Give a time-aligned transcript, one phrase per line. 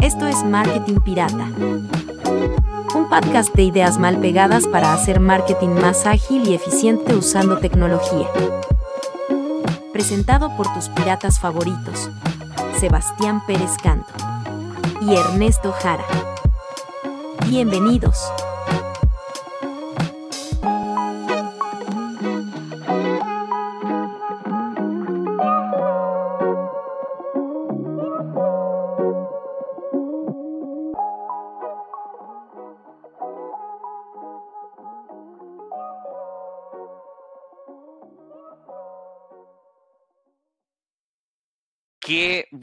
[0.00, 1.50] Esto es Marketing Pirata.
[2.94, 8.26] Un podcast de ideas mal pegadas para hacer marketing más ágil y eficiente usando tecnología.
[9.92, 12.10] Presentado por tus piratas favoritos,
[12.78, 14.12] Sebastián Pérez Canto
[15.02, 16.06] y Ernesto Jara.
[17.46, 18.32] Bienvenidos.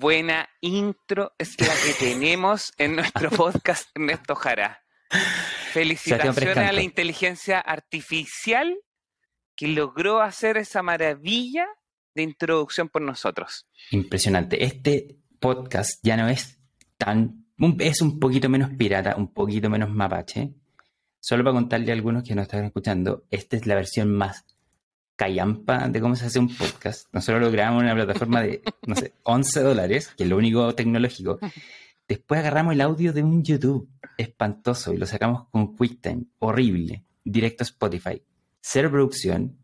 [0.05, 4.83] Buena intro es la que tenemos en nuestro podcast Ernesto Jara.
[5.73, 8.77] Felicitaciones a la inteligencia artificial
[9.55, 11.65] que logró hacer esa maravilla
[12.13, 13.65] de introducción por nosotros.
[13.89, 14.63] Impresionante.
[14.63, 16.59] Este podcast ya no es
[16.99, 17.47] tan...
[17.79, 20.53] Es un poquito menos pirata, un poquito menos mapache.
[21.19, 24.45] Solo para contarle a algunos que nos están escuchando, esta es la versión más
[25.15, 27.07] callampa de cómo se hace un podcast.
[27.13, 30.73] Nosotros lo grabamos en una plataforma de, no sé, 11 dólares, que es lo único
[30.75, 31.39] tecnológico.
[32.07, 37.63] Después agarramos el audio de un YouTube espantoso y lo sacamos con QuickTime, horrible, directo
[37.63, 38.21] a Spotify.
[38.61, 39.57] Cero producción,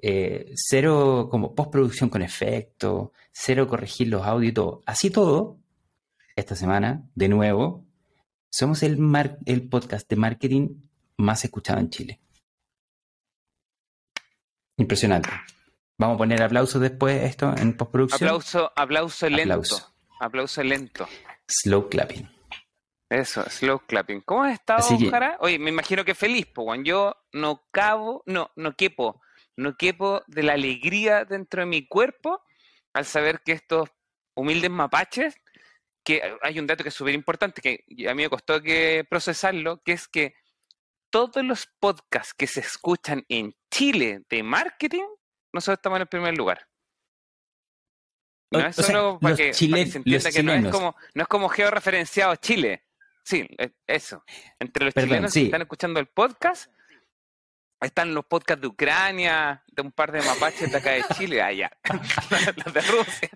[0.00, 4.82] eh, cero como postproducción con efecto, cero corregir los audios y todo.
[4.84, 5.58] Así todo,
[6.36, 7.84] esta semana, de nuevo,
[8.50, 8.98] somos el,
[9.46, 10.68] el podcast de marketing
[11.16, 12.20] más escuchado en Chile.
[14.76, 15.30] Impresionante.
[15.98, 18.28] Vamos a poner aplausos después esto en postproducción.
[18.28, 19.94] Aplauso, aplauso lento.
[20.20, 20.62] Aplauso.
[20.62, 21.08] lento.
[21.46, 22.28] Slow clapping.
[23.08, 24.22] Eso, slow clapping.
[24.22, 25.36] ¿Cómo has estado, Jara?
[25.40, 29.20] Oye, me imagino que feliz, pues, Yo no cabo, no, no quepo,
[29.56, 32.42] no quepo de la alegría dentro de mi cuerpo
[32.92, 33.88] al saber que estos
[34.34, 35.36] humildes mapaches,
[36.02, 39.80] que hay un dato que es súper importante, que a mí me costó que procesarlo,
[39.84, 40.34] que es que
[41.14, 45.04] todos los podcasts que se escuchan en Chile de marketing,
[45.52, 46.66] nosotros estamos en el primer lugar.
[48.50, 52.34] No es solo para, que, se entienda que no es, como, no es como georreferenciado
[52.34, 52.82] Chile.
[53.22, 53.48] Sí,
[53.86, 54.24] eso.
[54.58, 56.72] Entre los chilenos que están escuchando el podcast,
[57.80, 61.70] están los podcasts de Ucrania, de un par de mapaches de acá de Chile, allá.
[62.64, 63.30] los de Rusia,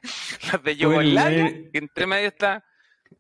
[0.52, 2.64] los de Yugoslavia, y entre medio está.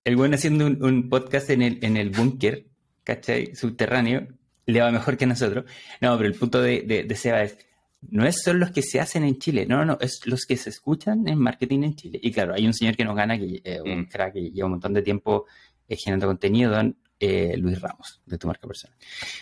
[0.02, 2.66] El buen haciendo un, un, podcast en el, en el búnker,
[3.04, 3.54] ¿cachai?
[3.54, 4.26] Subterráneo,
[4.68, 5.64] le va mejor que nosotros.
[6.00, 7.56] No, pero el punto de, de, Seba es,
[8.02, 10.56] no es solo los que se hacen en Chile, no, no, no, es los que
[10.56, 12.20] se escuchan en marketing en Chile.
[12.22, 14.08] Y claro, hay un señor que nos gana, que eh, un mm.
[14.08, 15.46] crack que lleva un montón de tiempo
[15.88, 18.96] eh, generando contenido, don eh, Luis Ramos, de tu marca personal.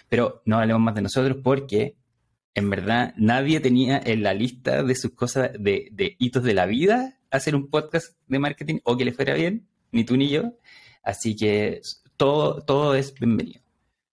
[0.09, 1.97] Pero no hablemos más de nosotros porque
[2.54, 6.66] en verdad nadie tenía en la lista de sus cosas, de, de hitos de la
[6.66, 10.54] vida, hacer un podcast de marketing o que le fuera bien, ni tú ni yo.
[11.03, 11.82] Así que
[12.16, 13.66] todo, todo es bienvenido.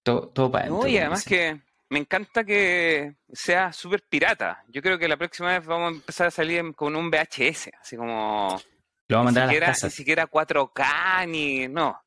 [0.04, 4.64] Todo, para No, y además que me encanta que sea súper pirata.
[4.68, 7.96] Yo creo que la próxima vez vamos a empezar a salir con un VHS, así
[7.96, 8.60] como...
[9.08, 9.92] Lo vamos a mandar ni siquiera, a las casas.
[9.92, 11.68] Ni siquiera 4K, ni...
[11.68, 11.98] No.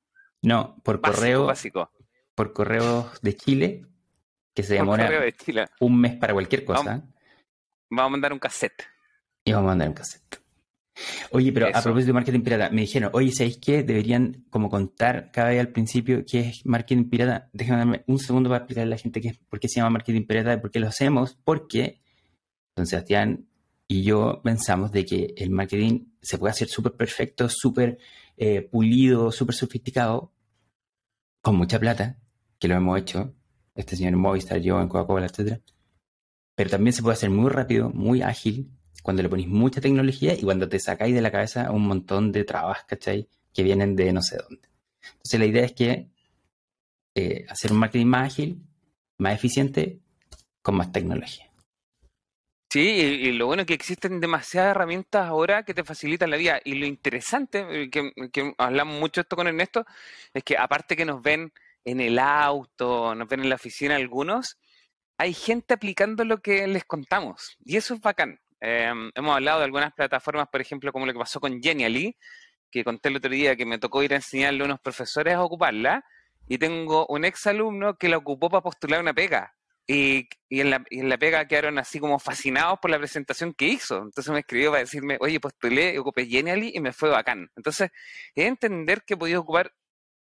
[0.43, 1.47] No, por correo...
[1.47, 1.91] Básico.
[2.34, 3.87] Por correo de Chile,
[4.55, 5.11] que se demora
[5.81, 6.83] un mes para cualquier cosa.
[6.83, 7.05] Vamos,
[7.89, 8.84] vamos a mandar un cassette.
[9.43, 10.46] Y vamos a mandar un cassette.
[11.31, 13.83] Oye, pero a propósito de marketing pirata, me dijeron, oye, ¿sabéis qué?
[13.83, 17.51] Deberían como contar cada vez al principio qué es marketing pirata.
[17.53, 20.27] Déjame darme un segundo para explicarle a la gente qué por qué se llama marketing
[20.27, 21.39] pirata y por qué lo hacemos.
[21.45, 22.01] Porque
[22.75, 23.47] don Sebastián
[23.89, 27.99] y yo pensamos de que el marketing se puede hacer súper perfecto, súper
[28.37, 30.33] eh, pulido, súper sofisticado,
[31.43, 32.19] con mucha plata,
[32.59, 33.34] que lo hemos hecho,
[33.75, 35.61] este señor en Movistar, yo en Coca-Cola, etc.
[36.57, 40.43] Pero también se puede hacer muy rápido, muy ágil cuando le ponéis mucha tecnología y
[40.43, 43.29] cuando te sacáis de la cabeza un montón de trabas, ¿cachai?
[43.53, 44.69] Que vienen de no sé dónde.
[45.03, 46.09] Entonces la idea es que
[47.15, 48.62] eh, hacer un marketing más ágil,
[49.19, 50.01] más eficiente,
[50.62, 51.47] con más tecnología.
[52.69, 56.60] Sí, y, lo bueno es que existen demasiadas herramientas ahora que te facilitan la vida.
[56.65, 59.87] Y lo interesante, eh, que, hablamos mucho esto con Ernesto,
[60.34, 61.53] es que aparte que nos ven
[61.84, 64.59] en el auto, nos ven en la oficina algunos,
[65.16, 67.57] hay gente aplicando lo que les contamos.
[67.65, 68.41] Y eso es bacán.
[68.60, 72.16] Em, hemos hablado de algunas plataformas, por ejemplo, como lo que pasó con Genially,
[72.70, 75.42] que conté el otro día que me tocó ir a enseñarle a unos profesores a
[75.42, 76.04] ocuparla,
[76.48, 79.53] y tengo un ex alumno que la ocupó para postular una pega.
[79.88, 83.66] Y, en la, y, en la, pega quedaron así como fascinados por la presentación que
[83.66, 83.98] hizo.
[83.98, 87.48] Entonces me escribió para decirme, oye, postulé, ocupé Genially y me fue bacán.
[87.56, 87.91] Entonces,
[88.34, 89.72] es entender que podido ocupar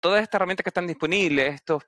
[0.01, 1.85] todas estas herramientas que están disponibles, estos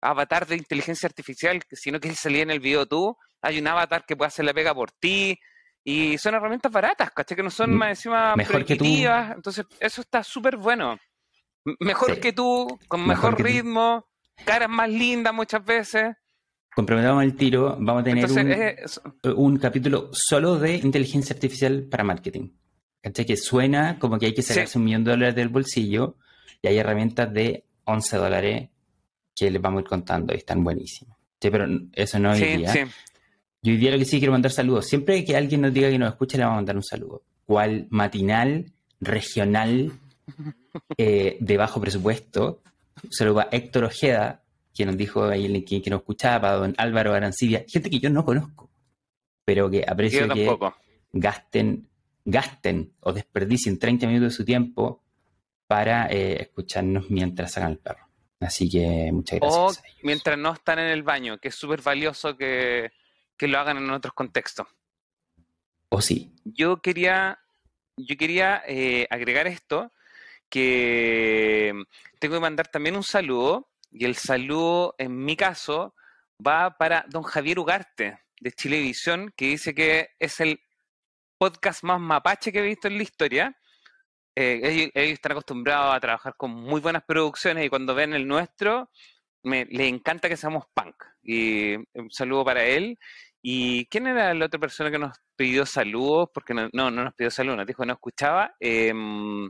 [0.00, 3.66] avatares de inteligencia artificial, que si no quieres salir en el video tú, hay un
[3.66, 5.38] avatar que puede hacer la pega por ti,
[5.88, 7.36] y son herramientas baratas, ¿cachai?
[7.36, 10.98] Que no son más encima mejor que Entonces, eso está súper bueno.
[11.78, 14.04] Mejor que tú, con mejor, ritmo,
[14.44, 16.16] caras más lindas muchas veces.
[16.74, 18.28] Comprometamos el tiro, vamos a tener
[19.36, 22.50] un, capítulo solo de inteligencia artificial para marketing.
[23.00, 23.24] ¿Cachai?
[23.24, 26.16] Que suena como que hay que sacarse un millón de dólares del bolsillo
[26.62, 28.70] y hay herramientas de 11 dólares
[29.36, 31.16] que les vamos a ir contando y están buenísimas.
[31.40, 32.88] Sí, pero eso no hoy día.
[33.66, 34.86] Yo hoy día lo que sí quiero mandar saludos.
[34.86, 37.24] Siempre que alguien nos diga que nos escucha, le vamos a mandar un saludo.
[37.44, 38.66] ¿Cuál matinal,
[39.00, 39.90] regional,
[40.96, 42.62] eh, de bajo presupuesto?
[43.10, 47.12] Saludo a Héctor Ojeda, que nos dijo ahí el que, que nos escuchaba, don Álvaro
[47.12, 48.70] Arancibia, gente que yo no conozco,
[49.44, 50.56] pero que aprecio que
[51.12, 51.88] gasten,
[52.24, 55.02] gasten o desperdicien 30 minutos de su tiempo
[55.66, 58.06] para eh, escucharnos mientras sacan el perro.
[58.38, 59.60] Así que muchas gracias.
[59.60, 62.92] O mientras no están en el baño, que es súper valioso que,
[63.40, 64.66] lo hagan en otros contextos.
[65.88, 66.34] O sí.
[66.44, 67.38] Yo quería,
[67.96, 69.92] yo quería eh, agregar esto,
[70.48, 71.72] que
[72.18, 75.94] tengo que mandar también un saludo, y el saludo en mi caso
[76.44, 80.60] va para don Javier Ugarte de Chilevisión, que dice que es el
[81.38, 83.56] podcast más mapache que he visto en la historia
[84.38, 88.90] eh, ellos, están acostumbrados a trabajar con muy buenas producciones y cuando ven el nuestro,
[89.42, 90.94] me, les encanta que seamos punk.
[91.22, 92.98] Y un saludo para él.
[93.48, 96.30] ¿Y quién era la otra persona que nos pidió saludos?
[96.34, 98.56] Porque no, no, nos pidió saludos, nos dijo que no escuchaba.
[98.58, 99.48] Em,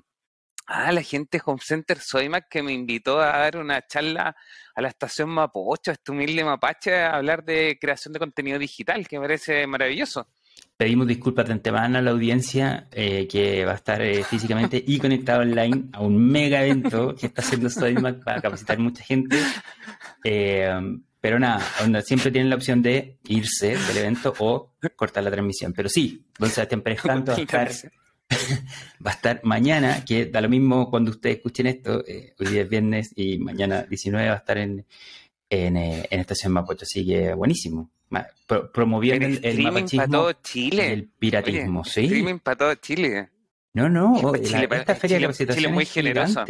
[0.67, 4.37] ah, la gente Home Center Soymac que me invitó a dar una charla
[4.75, 9.19] a la estación Mapocho, este humilde mapache, a hablar de creación de contenido digital, que
[9.19, 10.29] me parece maravilloso.
[10.77, 14.99] Pedimos disculpas de antemano a la audiencia eh, que va a estar eh, físicamente y
[14.99, 19.39] conectado online a un mega evento que está haciendo Sodimac para capacitar mucha gente.
[20.23, 20.69] Eh,
[21.27, 21.61] pero nada,
[22.03, 25.73] siempre tienen la opción de irse del evento o cortar la transmisión.
[25.73, 27.69] Pero sí, don Sebastián Pérez va a estar,
[29.05, 32.05] va a estar mañana, que da lo mismo cuando ustedes escuchen esto.
[32.39, 34.87] hoy día es viernes y mañana 19 va a estar en,
[35.51, 37.91] en, en Estación Mapocho, así que buenísimo
[38.73, 40.93] promoviendo el, el mapachismo Chile.
[40.93, 42.05] el piratismo, ¿sí?
[42.05, 43.31] Streaming para todo Chile.
[43.75, 46.45] No, no, Chile, esta feria de Chile es muy generoso.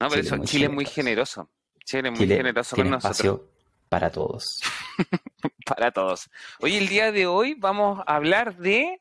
[0.00, 1.50] No, pero eso, Chile es muy generoso.
[1.88, 3.18] Chile es muy generoso con nosotros.
[3.18, 3.50] Espacio
[3.88, 4.60] para todos.
[5.64, 6.28] para todos.
[6.60, 9.00] Hoy, el día de hoy, vamos a hablar de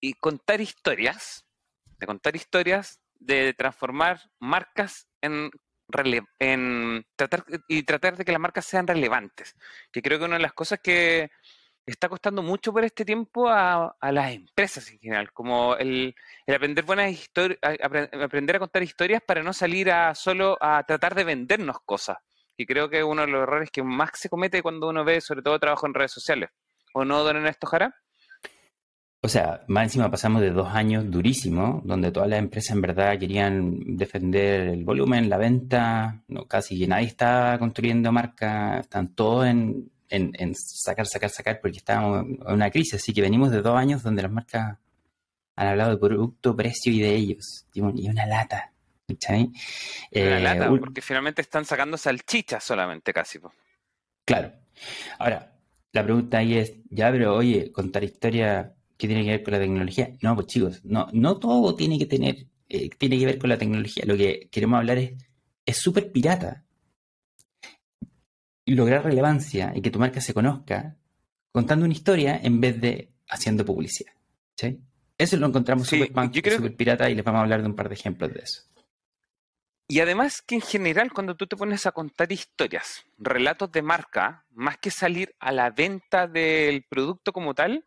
[0.00, 1.44] y contar historias,
[2.00, 5.50] de contar historias, de transformar marcas en
[6.40, 9.54] en tratar y tratar de que las marcas sean relevantes,
[9.92, 11.30] que creo que una de las cosas que
[11.86, 16.14] está costando mucho por este tiempo a, las empresas en general, como el,
[16.46, 17.58] aprender buenas historias,
[18.22, 22.18] aprender a contar historias para no salir a solo a tratar de vendernos cosas.
[22.56, 25.42] Y creo que uno de los errores que más se comete cuando uno ve, sobre
[25.42, 26.50] todo, trabajo en redes sociales.
[26.94, 27.94] ¿O no, don Ernesto Jara?
[29.20, 33.18] O sea, más encima pasamos de dos años durísimos, donde todas las empresas en verdad
[33.18, 39.90] querían defender el volumen, la venta, no, casi nadie está construyendo marca, están todos en,
[40.54, 44.22] sacar, sacar, sacar, porque estábamos en una crisis, así que venimos de dos años donde
[44.22, 44.78] las marcas
[45.56, 48.72] han hablado de producto, precio y de ellos, y una lata.
[49.08, 49.48] una
[50.10, 53.38] eh, lata, porque finalmente están sacando salchichas solamente casi.
[54.24, 54.52] Claro.
[55.18, 55.52] Ahora,
[55.92, 59.60] la pregunta ahí es, ya, pero oye, contar historia ¿Qué tiene que ver con la
[59.60, 60.10] tecnología?
[60.22, 63.58] No, pues chicos, no, no todo tiene que tener, eh, tiene que ver con la
[63.58, 64.04] tecnología.
[64.06, 65.12] Lo que queremos hablar es,
[65.66, 66.64] es súper pirata.
[68.66, 70.96] Lograr relevancia y que tu marca se conozca
[71.52, 74.12] contando una historia en vez de haciendo publicidad.
[74.56, 74.80] ¿sí?
[75.16, 76.10] Eso lo encontramos súper
[76.52, 78.62] super pirata y les vamos a hablar de un par de ejemplos de eso.
[79.86, 84.46] Y además que en general cuando tú te pones a contar historias, relatos de marca,
[84.50, 87.84] más que salir a la venta del producto como tal,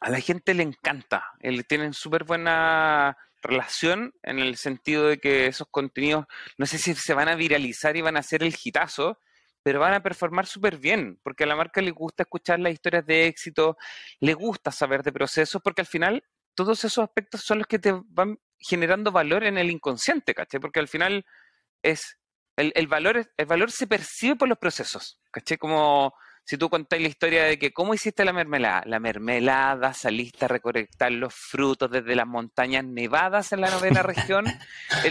[0.00, 1.24] a la gente le encanta.
[1.68, 6.26] tienen súper buena relación en el sentido de que esos contenidos,
[6.58, 9.18] no sé si se van a viralizar y van a ser el hitazo,
[9.62, 13.06] pero van a performar súper bien, porque a la marca le gusta escuchar las historias
[13.06, 13.76] de éxito,
[14.20, 17.94] le gusta saber de procesos, porque al final todos esos aspectos son los que te
[18.08, 20.60] van generando valor en el inconsciente, ¿caché?
[20.60, 21.24] Porque al final
[21.82, 22.18] es
[22.56, 25.58] el, el valor, el valor se percibe por los procesos, ¿caché?
[25.58, 30.44] Como si tú contás la historia de que cómo hiciste la mermelada, la mermelada, saliste
[30.44, 34.44] a recolectar los frutos desde las montañas nevadas en la novena región,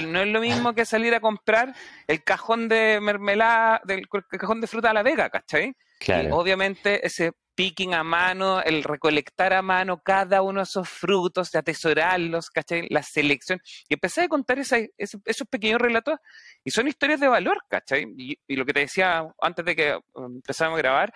[0.07, 1.73] no es lo mismo que salir a comprar
[2.07, 5.73] el cajón de mermelada, del el cajón de fruta a la vega, ¿cachai?
[5.99, 6.35] Claro.
[6.35, 11.59] obviamente ese picking a mano, el recolectar a mano cada uno de esos frutos, de
[11.59, 12.87] atesorarlos, ¿cachai?
[12.89, 13.61] La selección.
[13.89, 16.19] Y empecé a contar esos pequeños relatos
[16.63, 18.05] y son historias de valor, ¿cachai?
[18.17, 21.13] Y, lo que te decía antes de que um, empezáramos a grabar,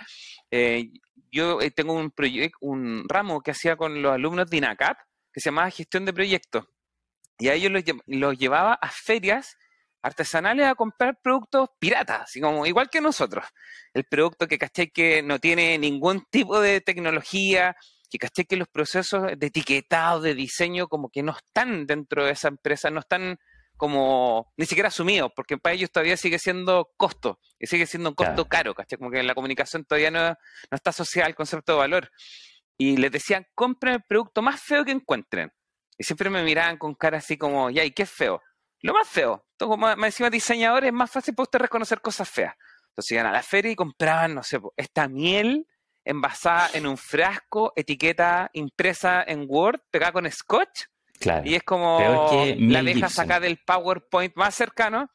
[0.51, 0.89] eh,
[1.31, 2.13] yo eh, tengo un,
[2.61, 4.97] un ramo que hacía con los alumnos de INACAP,
[5.33, 6.65] que se llamaba gestión de proyectos.
[7.37, 7.71] Y a ellos
[8.05, 9.57] los, llevaba a ferias
[10.05, 13.43] artesanales a comprar productos piratas, así como igual que nosotros.
[13.91, 17.75] El producto que caché que no tiene ningún tipo de tecnología,
[18.11, 22.33] que caché que los procesos de etiquetado, de diseño, como que no están dentro de
[22.33, 23.39] esa empresa, no están
[23.77, 28.15] como ni siquiera asumidos, porque para ellos todavía sigue siendo costo, y sigue siendo un
[28.15, 28.99] costo caro, ¿cachai?
[28.99, 30.35] Como que la comunicación todavía no, no
[30.75, 32.11] está asociada al concepto de valor.
[32.77, 35.51] Y les decían, compren el producto más feo que encuentren.
[35.97, 38.39] Y siempre me miraban con cara así como, ya, ¿y qué es feo?
[38.85, 39.43] Lo más feo.
[39.57, 42.55] Como más encima diseñadores, es más fácil para usted reconocer cosas feas.
[42.89, 45.67] Entonces iban a la feria y compraban, no sé, esta miel
[46.03, 50.83] envasada en un frasco, etiqueta impresa en Word, pegada con scotch.
[51.19, 51.49] Claro.
[51.49, 51.99] Y es como
[52.59, 55.09] la abeja saca del PowerPoint más cercano,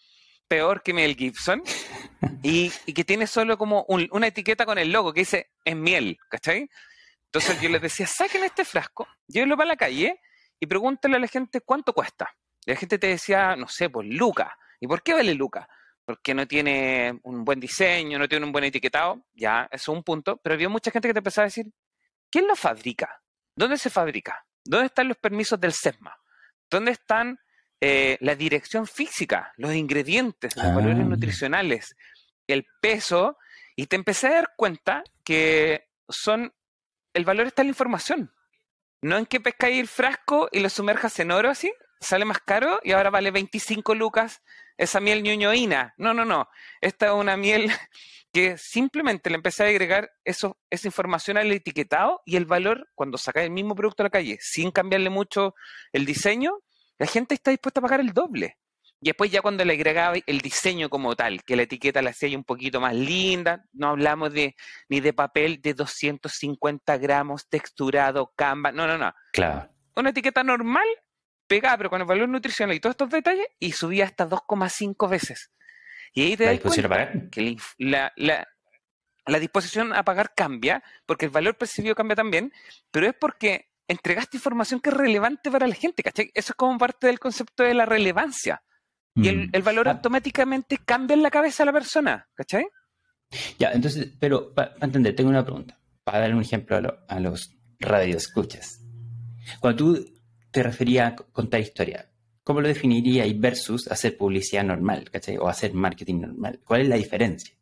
[0.48, 1.62] peor que Mel Gibson,
[2.42, 6.68] y, que tiene solo como una etiqueta con el logo que dice en miel, ¿cachai?
[7.26, 10.20] Entonces yo les decía, saquen este frasco, llévenlo para la calle
[10.58, 12.34] y pregúntale a la gente cuánto cuesta.
[12.64, 14.56] Y la gente te decía, no sé, pues Luca.
[14.80, 15.68] ¿Y por qué vale Luca?
[16.04, 20.02] Porque no tiene un buen diseño, no tiene un buen etiquetado, ya, eso es un
[20.02, 21.66] punto, pero había mucha gente que te empezaba a decir,
[22.30, 23.22] ¿quién lo fabrica?
[23.54, 24.44] ¿Dónde se fabrica?
[24.64, 26.16] ¿Dónde están los permisos del SESMA?
[26.70, 27.38] ¿Dónde están
[27.80, 31.04] eh, la dirección física, los ingredientes, los valores ah.
[31.04, 31.96] nutricionales,
[32.46, 33.38] el peso?
[33.76, 36.52] Y te empecé a dar cuenta que son,
[37.14, 38.32] el valor está en la información.
[39.02, 42.80] No en que pescáis el frasco y lo sumerjas en oro así, sale más caro
[42.82, 44.42] y ahora vale 25 lucas
[44.76, 45.94] esa miel ñoñoína.
[45.98, 46.48] No, no, no.
[46.80, 47.70] Esta es una miel
[48.32, 53.18] que simplemente le empecé a agregar eso, esa información al etiquetado y el valor cuando
[53.18, 55.54] sacáis el mismo producto a la calle, sin cambiarle mucho
[55.92, 56.58] el diseño,
[56.98, 58.56] la gente está dispuesta a pagar el doble.
[59.02, 62.36] Y después ya cuando le agregaba el diseño como tal, que la etiqueta la hacía
[62.36, 64.54] un poquito más linda, no hablamos de
[64.90, 69.12] ni de papel de 250 gramos texturado, Canva, no, no, no.
[69.32, 69.70] Claro.
[69.96, 70.86] Una etiqueta normal,
[71.50, 75.50] pegada, pero con el valor nutricional y todos estos detalles, y subía hasta 2,5 veces.
[76.14, 78.46] Y ahí te das cuenta que la, la,
[79.26, 82.52] la disposición a pagar cambia, porque el valor percibido cambia también,
[82.92, 86.30] pero es porque entregaste información que es relevante para la gente, ¿cachai?
[86.34, 88.62] Eso es como parte del concepto de la relevancia.
[89.16, 89.64] Y el, mm.
[89.64, 89.92] valor ah.
[89.92, 92.64] automáticamente cambia en la cabeza de la persona, ¿cachai?
[93.58, 97.56] Ya, entonces, pero para entender, tengo una pregunta, para dar un ejemplo a, a los
[97.80, 98.80] radioescuchas.
[99.60, 100.19] Cuando tú
[100.50, 102.10] te referías a contar historia,
[102.42, 105.36] ¿cómo lo definirías versus hacer publicidad normal, ¿cachai?
[105.38, 106.60] O hacer marketing normal.
[106.64, 107.54] ¿Cuál es la diferencia?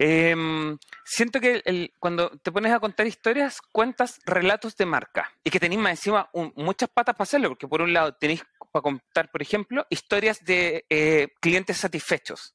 [0.00, 5.58] Em, siento que cuando te pones a contar historias, cuentas relatos de marca y que
[5.58, 9.42] tenéis más encima muchas patas para hacerlo, porque por un lado tenéis para contar, por
[9.42, 12.54] ejemplo, historias de eh, clientes satisfechos.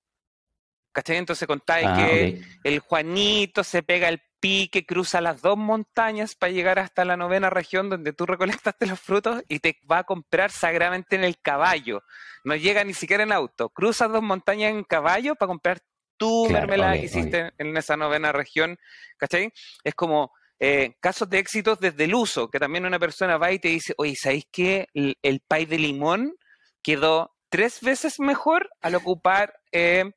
[0.94, 1.18] ¿Cachai?
[1.18, 6.52] Entonces contáis ah, que el Juanito se pega el pique, cruza las dos montañas para
[6.52, 10.52] llegar hasta la novena región donde tú recolectaste los frutos y te va a comprar
[10.52, 12.04] sagradamente en el caballo.
[12.44, 13.70] No llega ni siquiera en auto.
[13.70, 15.80] Cruza dos montañas en caballo para comprar
[16.18, 18.78] tu mermelada que hiciste en esa novena región,
[19.16, 19.54] ¿cachai?
[19.82, 23.60] Es como eh, casos de éxitos desde el uso, que también una persona va y
[23.60, 26.36] te dice, oye, ¿sabéis que el, el pay de limón
[26.82, 30.12] quedó tres veces mejor al ocupar eh,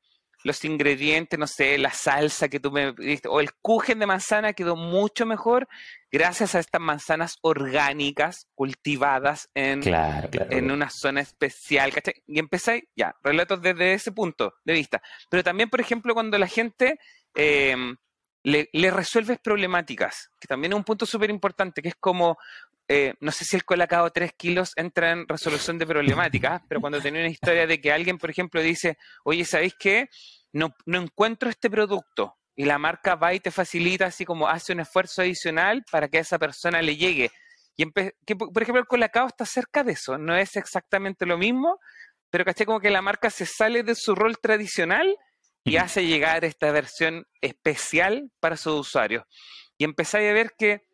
[0.47, 4.53] los ingredientes, no sé, la salsa que tú me diste, o el cujen de manzana
[4.53, 5.67] quedó mucho mejor
[6.09, 12.15] gracias a estas manzanas orgánicas cultivadas en, en una zona especial, ¿cachai?
[12.25, 15.01] Y empecé, ya, relatos desde ese punto de vista.
[15.29, 16.97] Pero también, por ejemplo, cuando la gente
[17.35, 17.97] em,
[18.43, 22.37] le, le, resuelves problemáticas, que también es un punto súper importante, que es como,
[22.87, 27.01] eh, no sé si el colacao 3 kilos entra en resolución de problemáticas, pero cuando
[27.01, 30.07] tenía una historia de que alguien, por ejemplo, dice, oye, ¿sabéis qué?
[30.53, 32.35] No, no encuentro este producto.
[32.55, 36.17] Y la marca va y te facilita, así como hace un esfuerzo adicional para que
[36.17, 37.31] a esa persona le llegue.
[37.75, 37.85] Y
[38.25, 40.17] que, por ejemplo, el colacao está cerca de eso.
[40.17, 41.79] No es exactamente lo mismo,
[42.31, 45.15] pero caché como que la marca se sale de su rol tradicional
[45.63, 49.23] y hace llegar esta versión especial para sus usuarios.
[49.77, 50.87] Y empezáis a ver que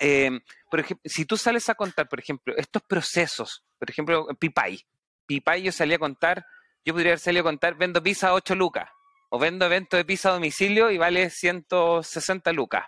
[0.00, 0.30] eh,
[0.70, 4.80] por ejemplo, si tú sales a contar, por ejemplo, estos procesos, por ejemplo, Pipay.
[5.26, 6.44] Pipay yo salí a contar,
[6.84, 8.88] yo podría haber salido a contar, vendo pizza a 8 lucas,
[9.30, 12.86] o vendo evento de pizza a domicilio y vale 160 lucas.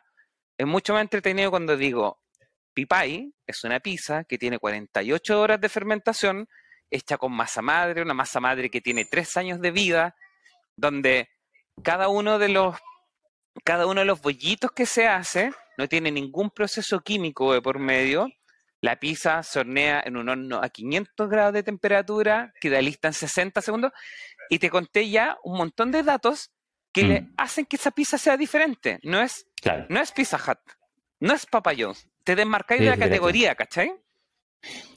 [0.58, 2.20] Es mucho más entretenido cuando digo,
[2.74, 6.48] Pipay es una pizza que tiene 48 horas de fermentación,
[6.90, 10.14] hecha con masa madre, una masa madre que tiene 3 años de vida,
[10.76, 11.28] donde
[11.82, 12.76] cada uno de los,
[13.64, 17.78] cada uno de los bollitos que se hace no tiene ningún proceso químico de por
[17.78, 18.28] medio.
[18.80, 23.14] La pizza se hornea en un horno a 500 grados de temperatura, queda lista en
[23.14, 23.92] 60 segundos,
[24.50, 26.50] y te conté ya un montón de datos
[26.92, 27.34] que le mm.
[27.36, 28.98] hacen que esa pizza sea diferente.
[29.02, 29.46] No es
[29.88, 30.58] No es Pizza Hut.
[31.20, 31.72] No es Papa
[32.24, 33.92] Te desmarcáis de la categoría, ¿cachai?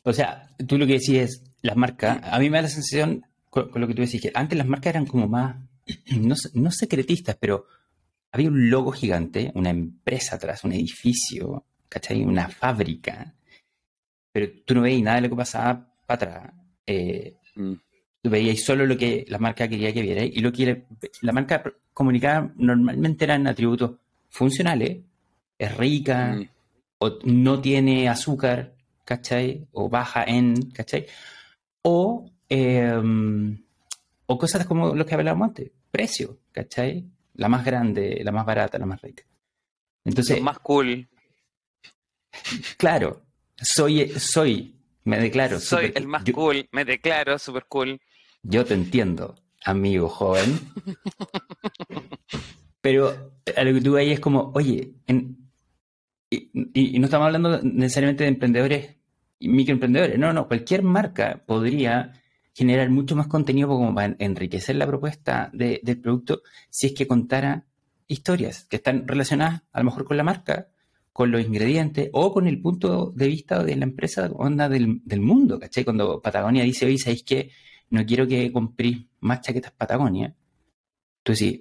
[0.04, 3.26] O sea, tú lo que decís es, las marcas, a mí me da la sensación,
[3.50, 5.58] con, lo que tú decís, que antes las marcas eran como más,
[6.54, 7.66] no, secretistas, pero
[8.32, 12.24] había un logo gigante, una empresa atrás, un edificio, ¿cachai?
[12.24, 13.34] Una fábrica,
[14.32, 16.54] pero tú no veías nada de lo que pasaba para atrás.
[16.86, 17.74] Eh, mm.
[18.22, 20.86] Tú veías solo lo que la marca quería que viera y lo que
[21.22, 23.92] la marca comunicaba normalmente eran atributos
[24.30, 25.00] funcionales,
[25.58, 26.50] es rica, mm.
[27.00, 28.74] o no tiene azúcar,
[29.06, 29.68] ¿cachai?
[29.72, 31.06] O baja en, ¿cachai?
[31.82, 33.58] O, em,
[34.26, 37.06] o cosas como lo que hablábamos antes, precio, ¿cachai?
[37.36, 39.24] La más grande, la más barata, la más rica.
[40.04, 41.08] Entonces, más cool.
[42.78, 43.24] Claro,
[43.62, 45.60] soy, soy, me declaro.
[45.60, 48.00] Soy el más cool, me declaro super cool.
[48.44, 50.60] Yo te entiendo, amigo joven.
[52.82, 54.94] pero a lo que tú ahí es como, oye,
[56.30, 58.96] y, no estamos hablando necesariamente de emprendedores
[59.40, 62.14] y microemprendedores, no, no, cualquier marca podría
[62.54, 67.66] generar mucho más contenido como para enriquecer la propuesta del producto si es que contara
[68.08, 70.68] historias que están relacionadas a lo mejor con la marca,
[71.20, 75.60] con los ingredientes o con el punto de vista de la empresa onda del, mundo,
[75.60, 75.84] ¿cachai?
[75.84, 77.52] Cuando Patagonia dice, oye, ¿sabéis que
[77.90, 80.34] no quiero que compréis más chaquetas Patagonia?
[81.22, 81.60] Tú decís,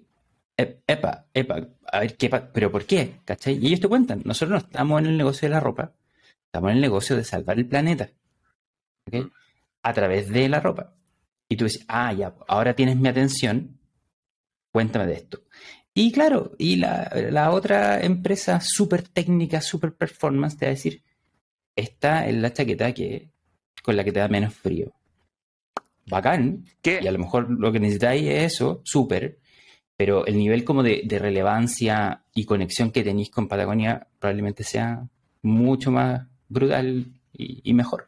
[0.56, 3.16] epa, epa, a ver qué, pero ¿por qué?
[3.24, 3.58] ¿Cachai?
[3.60, 5.92] Y ellos te cuentan, nosotros no estamos en el negocio de la ropa,
[6.46, 8.10] estamos en el negocio de salvar el planeta,
[9.08, 9.28] ¿ok?
[9.82, 10.94] A través de la ropa.
[11.48, 13.80] Y tú dices, ah, ya, ahora tienes mi atención,
[14.70, 15.42] cuéntame de esto.
[16.00, 21.02] Y claro, y la, otra empresa súper técnica, súper performance, te va a decir,
[21.74, 23.30] esta es la chaqueta que,
[23.82, 24.92] con la que te da menos frío.
[26.06, 26.64] Bacán.
[26.80, 27.00] ¿Qué?
[27.02, 29.40] Y a lo mejor lo que necesitáis es eso, súper.
[29.96, 35.04] Pero el nivel como de, relevancia y conexión que tenéis con Patagonia probablemente sea
[35.42, 38.06] mucho más brutal y, mejor.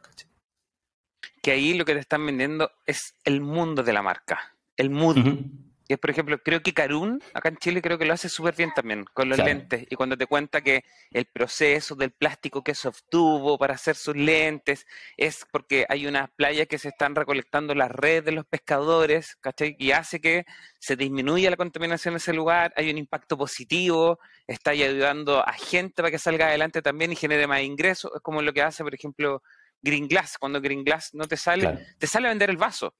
[1.41, 4.55] Que ahí lo que te están vendiendo es el mundo de la marca.
[4.77, 5.43] El mundo
[5.91, 8.55] que es, por ejemplo, creo que Carun, acá en Chile, creo que lo hace súper
[8.55, 9.85] bien también, con los lentes.
[9.89, 14.15] Y cuando te cuenta que el proceso del plástico que se obtuvo para hacer sus
[14.15, 19.35] lentes es porque hay unas playas que se están recolectando las redes de los pescadores,
[19.41, 19.75] ¿cachai?
[19.79, 20.45] Y hace que
[20.79, 25.95] se disminuya la contaminación en ese lugar, hay un impacto positivo, está ayudando a gente
[25.95, 28.13] para que salga adelante también y genere más ingresos.
[28.15, 29.43] Es como lo que hace, por ejemplo,
[29.81, 30.37] Green Glass.
[30.39, 32.95] Cuando Green Glass no te sale, te sale a vender el vaso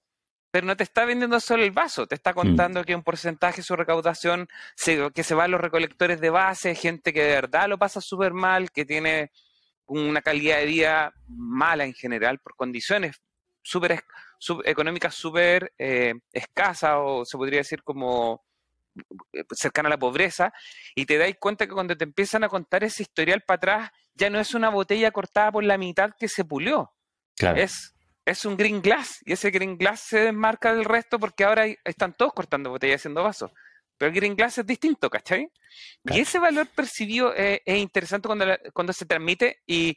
[0.51, 2.35] pero no te está vendiendo solo el vaso, te está mm.
[2.35, 6.29] contando que un porcentaje de su recaudación se, que se va a los recolectores de
[6.29, 9.31] base, gente que de verdad lo pasa súper mal, que tiene
[9.87, 13.21] una calidad de vida mala en general por condiciones
[13.63, 14.03] súper
[14.65, 18.43] económicas súper eh, escasas o se podría decir como
[19.33, 20.51] eh, cercana a la pobreza
[20.95, 24.29] y te dais cuenta que cuando te empiezan a contar ese historial para atrás ya
[24.29, 26.91] no es una botella cortada por la mitad que se pulió.
[27.55, 31.65] Es es un green glass y ese green glass se desmarca del resto porque ahora
[31.83, 33.51] están todos cortando botellas y haciendo vasos.
[33.97, 35.47] Pero el green glass es distinto, ¿cachai?
[36.05, 39.95] Y ese valor percibido es interesante cuando, cuando se transmite y,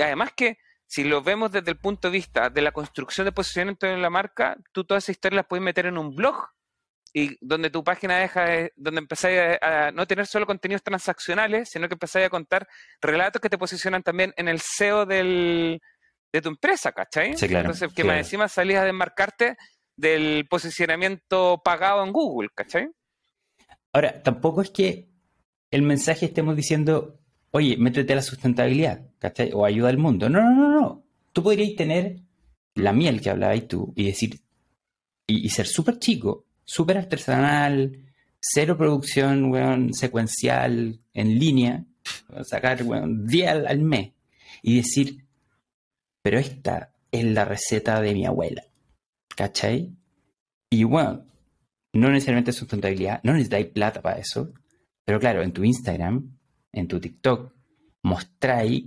[0.00, 3.86] además que si lo vemos desde el punto de vista de la construcción de posicionamiento
[3.86, 6.48] de la marca, tú toda esa historia las puedes meter en un blog
[7.12, 11.94] y donde tu página deja, donde empezáis a, no tener solo contenidos transaccionales, sino que
[11.94, 12.68] empezáis a contar
[13.00, 15.80] relatos que te posicionan también en el SEO del,
[16.36, 17.34] de tu empresa, ¿cachai?
[17.40, 19.56] Entonces, que más encima salías a desmarcarte
[19.96, 22.88] del posicionamiento pagado en Google, ¿cachai?
[23.92, 25.08] Ahora, tampoco es que
[25.70, 27.18] el mensaje estemos diciendo,
[27.50, 29.50] oye, métete a la sustentabilidad, ¿cachai?
[29.54, 30.28] O ayuda al mundo.
[30.28, 31.04] No, no, no, no.
[31.32, 32.20] Tú podrías tener
[32.74, 34.40] la miel que hablabas tú y decir,
[35.26, 38.04] y, ser súper chico, súper artesanal,
[38.38, 41.84] cero producción, weón, secuencial, en línea,
[42.44, 44.12] sacar, weón, 10 al mes
[44.62, 45.25] y decir,
[46.26, 48.64] pero esta es la receta de mi abuela.
[49.36, 49.96] ¿Cachai?
[50.68, 51.24] Y bueno,
[51.92, 54.52] no necesariamente es sustentabilidad, no necesitáis plata para eso,
[55.04, 56.36] pero claro, en tu Instagram,
[56.72, 57.54] en tu TikTok,
[58.02, 58.86] mostráis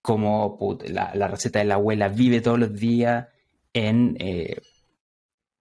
[0.00, 3.26] cómo la, receta de la abuela vive todos los días
[3.72, 4.16] en...
[4.20, 4.60] Eh,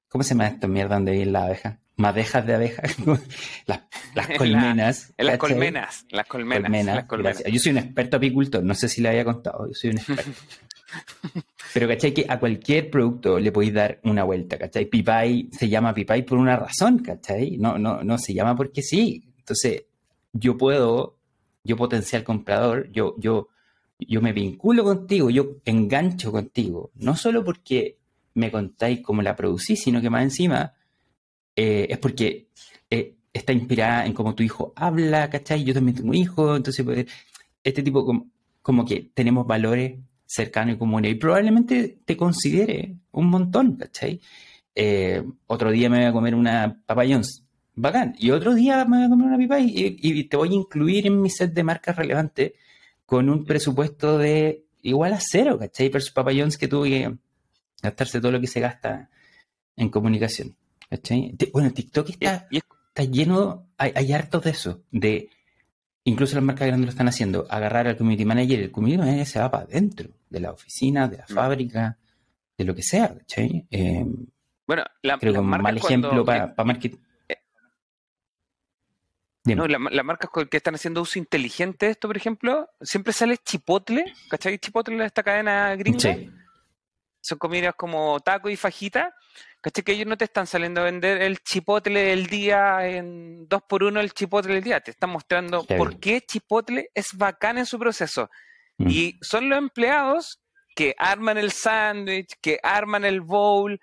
[0.09, 1.79] ¿Cómo se llama esta mierda donde vive la abeja?
[1.99, 2.95] Madejas de abejas,
[3.65, 3.81] las,
[4.37, 5.13] colmenas.
[5.17, 7.43] En, las colmenas, las colmenas.
[7.43, 10.31] Yo soy un experto apicultor, no sé si le había contado, yo soy un experto.
[11.73, 12.13] Pero, ¿cachai?
[12.13, 14.85] Que a cualquier producto le podéis dar una vuelta, ¿cachai?
[14.85, 17.57] Pipay se llama Pipay por una razón, ¿cachai?
[17.57, 19.33] No, no, no se llama porque sí.
[19.37, 19.83] Entonces,
[20.31, 21.17] yo puedo,
[21.65, 23.49] yo potencial comprador, yo, yo,
[23.99, 27.97] yo me vinculo contigo, yo engancho contigo, no solo porque
[28.35, 30.75] me contáis cómo la producí, sino que más encima
[31.61, 32.47] eh, es porque
[32.89, 35.65] eh, está inspirada en cómo tu hijo habla, ¿cachai?
[35.65, 37.05] Yo también tengo hijo, entonces pues,
[37.61, 43.27] este tipo como, como que tenemos valores cercanos y comunes y probablemente te considere un
[43.27, 44.21] montón, ¿cachai?
[44.73, 47.03] Eh, otro día me voy a comer una Papa
[47.75, 51.07] bacán, y otro día me voy a comer una pipa y, te voy a incluir
[51.07, 52.53] en mi set de marcas relevantes
[53.05, 55.89] con un presupuesto de igual a cero, ¿cachai?
[55.89, 57.17] Versus Papa que tuve que
[57.81, 59.09] gastarse todo lo que se gasta
[59.75, 60.55] en comunicación,
[60.89, 61.35] ¿cachai?
[61.53, 62.47] Bueno, TikTok está
[62.99, 65.29] está lleno, hay, hay hartos de eso, de
[66.03, 69.39] incluso las marcas grandes lo están haciendo, agarrar al community manager, el community manager se
[69.39, 71.33] va para adentro de la oficina, de la mm.
[71.33, 71.97] fábrica,
[72.57, 73.65] de lo que sea, ¿cachai?
[73.71, 74.05] Eh,
[74.67, 76.97] bueno, la, creo que un mal ejemplo para, para marketing.
[77.27, 77.37] Eh,
[79.55, 83.37] no, las la marcas que están haciendo uso inteligente de esto, por ejemplo, siempre sale
[83.37, 84.59] Chipotle, ¿cachai?
[84.59, 85.99] Chipotle de esta cadena gringa.
[85.99, 86.29] Sí.
[87.21, 89.13] Son comidas como taco y fajita,
[89.61, 89.83] ¿Cachai?
[89.83, 93.83] Que ellos no te están saliendo a vender el chipotle del día en dos por
[93.83, 94.79] uno el chipotle del día.
[94.79, 98.29] Te están mostrando por qué chipotle es bacán en su proceso.
[98.77, 98.89] Mm.
[98.89, 100.39] Y son los empleados
[100.75, 103.79] que arman el sándwich, que arman el bowl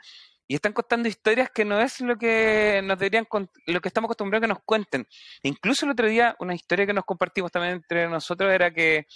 [0.48, 3.26] y están contando historias que no es lo que nos deberían
[3.66, 5.06] lo que estamos acostumbrados a que nos cuenten.
[5.42, 9.06] Incluso el otro día una historia que nos compartimos también entre nosotros era que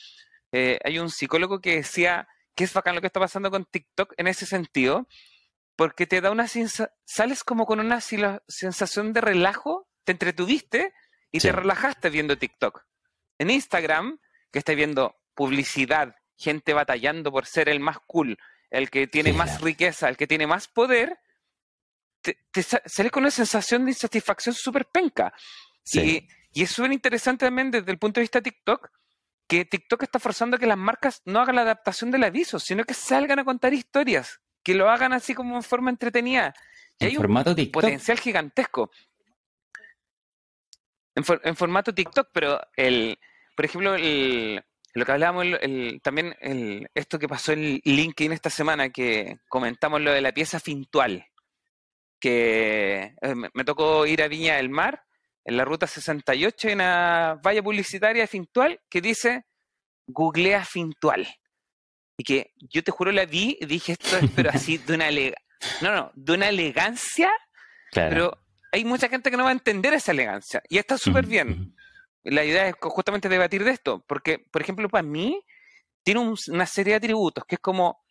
[0.53, 4.13] eh, hay un psicólogo que decía que es bacán lo que está pasando con TikTok
[4.17, 5.07] en ese sentido,
[5.81, 10.93] porque te da una sales como con una sensación de relajo, te entretuviste
[11.33, 12.85] y te relajaste viendo TikTok.
[13.39, 14.19] En Instagram,
[14.53, 18.37] que estás viendo publicidad, gente batallando por ser el más cool,
[18.69, 21.19] el que tiene más riqueza, el que tiene más poder,
[22.21, 25.33] te, sales con una sensación de insatisfacción súper penca.
[25.95, 28.91] Y, y, es súper interesante también desde el punto de vista de TikTok,
[29.49, 32.85] que TikTok está forzando a que las marcas no hagan la adaptación del aviso, sino
[32.85, 36.55] que salgan a contar historias que lo hagan así como en forma entretenida.
[36.99, 38.91] Y en hay formato un potencial gigantesco.
[41.15, 43.19] En, formato TikTok, pero el,
[43.57, 44.63] por ejemplo, el,
[44.95, 50.01] lo que hablábamos, el, también el, esto que pasó en LinkedIn esta semana, que comentamos
[50.01, 51.27] lo de la pieza fintual,
[52.19, 55.05] que eh, me, tocó ir a Viña del Mar,
[55.45, 59.47] en la ruta 68, en una valla publicitaria fintual que dice
[60.07, 61.27] googlea fintual.
[62.21, 65.11] Y que yo te juro la vi y dije esto es pero así de una
[65.81, 67.31] no, no, de una elegancia,
[67.95, 68.37] pero
[68.71, 71.75] hay mucha gente que no va a entender esa elegancia y está súper bien.
[72.23, 75.43] La idea es justamente debatir de esto, porque, por ejemplo, para mí
[76.03, 78.05] tiene una serie de atributos que es como,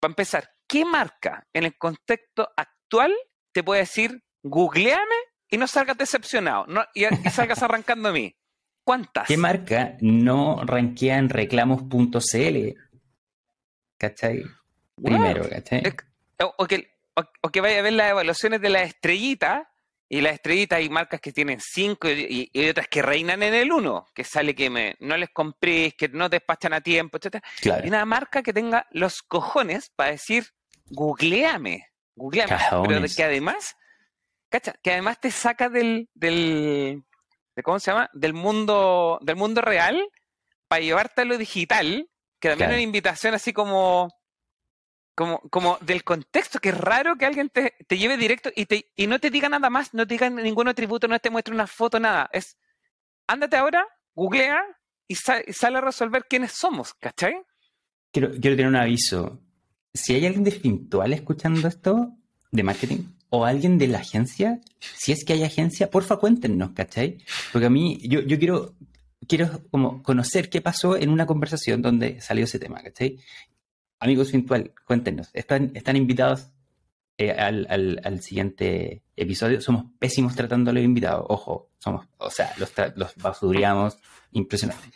[0.00, 3.14] para empezar, ¿qué marca en el contexto actual
[3.52, 5.14] te puede decir, googleame
[5.48, 8.36] y no salgas decepcionado no, y, y salgas arrancando a mí?
[8.82, 9.28] ¿Cuántas?
[9.28, 12.83] ¿Qué marca no rankea en reclamos.cl
[14.08, 14.44] ¿cachai?
[15.02, 15.82] Primero, ¿cachai?
[16.58, 16.90] O, que,
[17.42, 19.66] o, que vaya a ver las evaluaciones de las estrellitas,
[20.08, 24.06] y las estrellitas hay marcas que tienen cinco y, otras que reinan en el uno,
[24.14, 27.42] que sale que me, no les compréis, que no despachan a tiempo, etc.
[27.62, 30.44] Y una marca que tenga los cojones para decir,
[30.86, 33.76] googleame, googleame, pero que además,
[34.50, 37.02] cacha, que además te saca del, del
[37.56, 38.10] de, ¿cómo se llama?
[38.12, 40.02] Del mundo, del mundo real
[40.68, 44.14] para llevarte a lo digital que también es una invitación así como,
[45.14, 49.06] como, como del contexto, que es raro que alguien te, lleve directo y, te, y
[49.06, 52.00] no te diga nada más, no te diga ningún atributo, no te muestre una foto,
[52.00, 52.28] nada.
[52.32, 52.56] Es,
[53.26, 54.60] ándate ahora, googlea
[55.08, 57.34] y, sale a resolver quiénes somos, ¿cachai?
[58.12, 59.40] Quiero, quiero tener un aviso.
[59.92, 62.12] Si hay alguien de Fintual escuchando esto,
[62.50, 67.18] de marketing, o alguien de la agencia, si es que hay agencia, porfa cuéntenos, ¿cachai?
[67.52, 68.74] Porque a mí, yo, yo quiero,
[69.28, 73.18] quiero como conocer qué pasó en una conversación donde salió ese tema, ¿cachai?
[74.00, 75.30] Amigos Fintual, cuéntenos.
[75.32, 76.50] Están, están invitados
[77.16, 79.60] eh, al, siguiente episodio.
[79.60, 81.24] Somos pésimos tratando a los invitados.
[81.28, 83.98] Ojo, somos, o sea, los, los basuríamos
[84.32, 84.90] impresionante.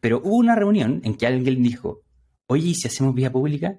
[0.00, 2.02] Pero hubo una reunión en que alguien dijo,
[2.46, 3.78] oye, ¿y si hacemos vía pública?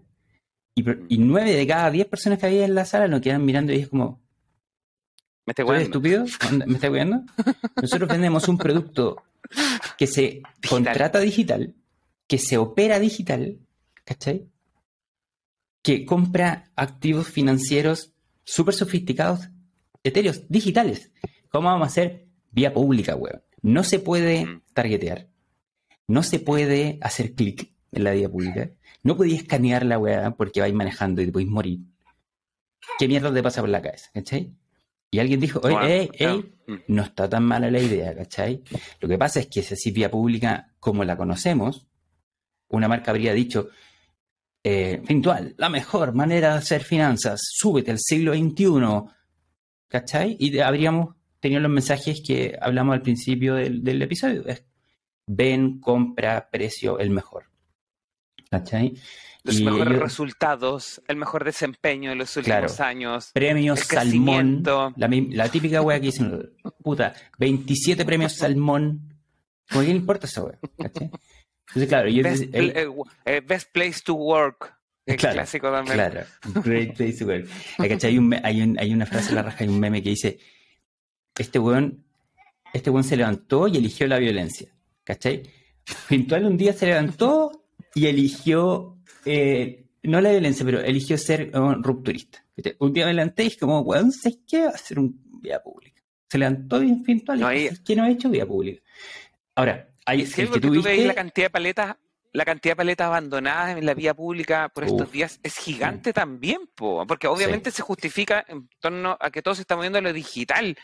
[0.76, 3.78] Y, nueve de cada diez personas que había en la sala nos quedan mirando y
[3.78, 4.22] es como,
[5.46, 6.26] ¿Me estoy estúpido?
[6.68, 7.24] ¿Me está viendo?
[7.82, 9.24] Nosotros vendemos un producto
[9.98, 11.76] que se contrata digital,
[12.28, 13.60] que se opera digital,
[14.04, 14.48] ¿cachai?
[15.82, 19.50] Que compra activos financieros súper sofisticados,
[20.04, 21.12] etéreos, digitales.
[21.50, 22.28] ¿Cómo vamos a hacer?
[22.52, 23.42] Vía pública, weón.
[23.62, 25.30] No se puede targetear.
[26.08, 28.72] No se puede hacer clic en la vía pública.
[29.04, 31.80] No podéis escanear la weá porque vais manejando y te podéis morir.
[33.00, 34.10] ¿Qué mierda te pasa por la cabeza?
[34.14, 34.54] ¿Cachai?
[35.10, 36.10] Y alguien dijo, oye,
[36.68, 36.76] mm.
[36.88, 38.62] no está tan mala la idea, ¿cachai?
[39.00, 41.88] Lo que pasa es que esa vía pública, como la conocemos,
[42.68, 43.70] una marca habría dicho,
[44.64, 49.14] eh, Fintual, la mejor manera de hacer finanzas, súbete al siglo XXI,
[49.88, 50.36] ¿cachai?
[50.40, 54.44] Y habríamos tenían los mensajes que hablamos al principio del, episodio.
[55.28, 57.47] ven, compra, precio, el mejor.
[58.50, 58.94] ¿Cachai?
[59.44, 63.32] Los mejores resultados, el mejor desempeño de los últimos años.
[63.34, 64.64] Premios Salmón.
[64.96, 66.52] La, típica wea que dicen,
[66.84, 69.14] puta, 27 premios Salmón.
[69.70, 70.60] ¿Cómo quién importa eso, wea?
[70.78, 72.88] Entonces, claro, yo best, eh,
[73.26, 74.74] eh, best place to work.
[75.06, 75.96] El clásico también.
[75.96, 76.26] Claro,
[76.64, 77.48] great place to work.
[77.78, 80.38] Hay, un, hay, un, hay una frase en la raja, hay un meme que dice,
[81.38, 82.06] este weón,
[82.74, 84.70] este weón se levantó y eligió la violencia.
[85.06, 85.44] ¿Cachai?
[86.10, 87.57] Pintual un día se levantó
[87.98, 92.46] y eligió, eh, no la violencia, pero eligió ser rupturista.
[92.78, 94.66] Un día me levanté y es como, weón, ¿sabes qué?
[94.66, 96.04] Va a hacer un vía pública.
[96.30, 98.84] Se levantó y Pintual no, y ¿qué no ha hecho vía pública?
[99.56, 101.96] Ahora, hay, que, el que tú, la cantidad de paletas
[102.34, 106.70] la cantidad de paletas abandonadas en la vía pública por estos días es gigante también,
[106.76, 110.78] porque obviamente se justifica en torno a que todo se está moviendo a lo digital,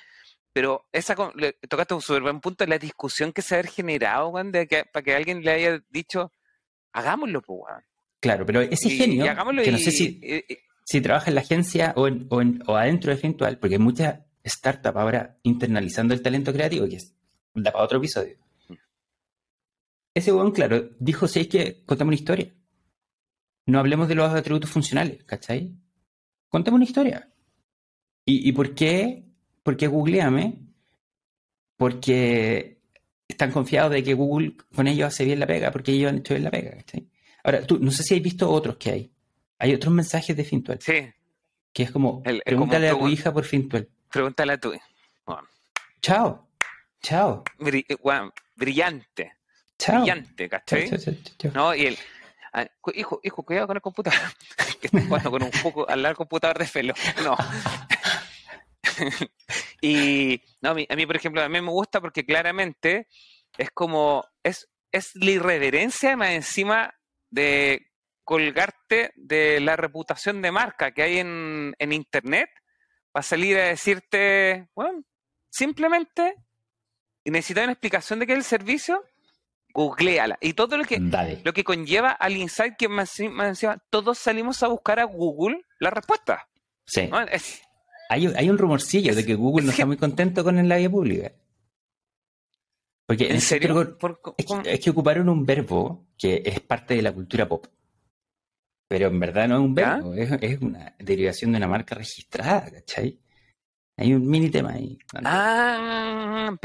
[0.52, 4.66] pero esa le tocaste un súper buen punto, la discusión que se ha generado, de
[4.68, 6.32] que, para que alguien le haya dicho,
[6.94, 7.62] hagámoslo, pues,
[8.20, 9.26] Claro, pero ese genio,
[9.62, 10.22] que no sé si,
[10.86, 15.38] si trabaja en la agencia o, o, adentro de Fintual, porque hay muchas startups ahora
[15.44, 17.14] internalizando el talento creativo, que es
[17.54, 18.38] da para otro episodio.
[18.70, 18.74] Mm.
[20.14, 22.54] Ese weón, claro, dijo, si es que contamos una historia.
[23.66, 25.74] No hablemos de los atributos funcionales, ¿cachai?
[26.48, 27.30] Contemos una historia.
[28.26, 29.24] ¿Y, y por qué
[29.64, 30.60] porque googleame,
[31.78, 32.73] porque
[33.34, 36.34] están confiados de que Google con ellos hace bien la pega, porque ellos han hecho
[36.34, 36.78] bien la pega.
[37.44, 39.12] Ahora, tú, no sé si has visto otros que hay.
[39.60, 40.80] Hay otros mensajes de Fintual.
[40.82, 41.12] Sí.
[41.72, 43.88] Que es como, pregúntale a tu hija por Fintual.
[44.10, 44.86] Pregúntale a tu hija.
[46.02, 46.50] Chao.
[47.02, 47.44] Chao.
[47.66, 47.86] Eh,
[48.56, 49.34] brillante.
[49.78, 50.02] Chao.
[50.02, 50.92] Brillante, ¿cachai?
[51.54, 51.98] no, y el,
[52.52, 54.20] ah, hijo, hijo, cuidado con el computador.
[54.82, 56.94] que estás jugando con un poco al lado computador de felo.
[57.24, 57.36] No.
[59.82, 63.08] y no, a mí, por ejemplo, a mí me gusta porque claramente
[63.58, 66.94] es como, es, es la irreverencia más encima
[67.30, 67.88] de
[68.24, 72.50] colgarte de la reputación de marca que hay en, en Internet
[73.12, 75.04] para salir a decirte, bueno,
[75.50, 76.36] simplemente
[77.26, 79.04] necesitas una explicación de qué es el servicio,
[79.74, 80.38] googleala.
[80.42, 81.00] Y todo lo que,
[81.44, 85.90] lo que conlleva al insight que más, encima, todos salimos a buscar a Google la
[85.90, 86.48] respuesta.
[86.86, 87.10] Sí.
[88.10, 91.32] Hay, un rumorcillo de que Google no está muy contento con la vía pública.
[93.06, 93.98] Porque ¿En, serio?
[94.38, 97.66] es, que, ocuparon un verbo que es parte de la cultura pop.
[98.88, 103.20] Pero en verdad no es un verbo, es, una derivación de una marca registrada, ¿cachai?
[103.98, 104.98] Hay un mini tema ahí.
[105.26, 106.56] Ah,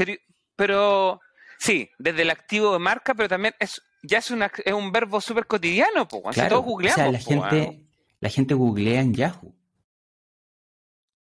[0.55, 1.19] pero,
[1.57, 5.19] sí, desde el activo de marca, pero también es ya es, una, es un verbo
[5.19, 6.35] súper cotidiano, pues.
[6.35, 7.85] Claro, o sea, la, gente,
[8.19, 9.58] la gente googlea en Yahoo.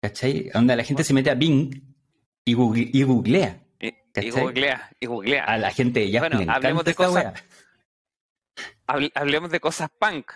[0.06, 0.50] ¿Cachai?
[0.54, 1.74] Donde la gente se mete a Bing
[2.44, 3.60] y, y googlea.
[3.80, 5.44] Y, googlea, y googlea.
[5.44, 7.34] A la gente ya bueno, hablemos de cosas.
[8.86, 10.30] hablemos de cosas punk.